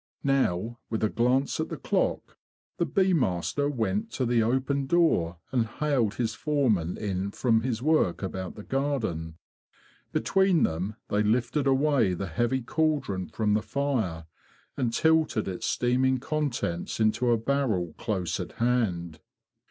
[0.23, 2.35] Now, with a glance at the clock,
[2.77, 7.83] the bee master went to the open door and hailed his foreman in from his
[7.83, 9.37] work about the garden.
[10.11, 14.25] Between them they lifted away the heavy caldron from the fire,
[14.75, 19.19] and tilted its steaming contents into a barrel close at hand.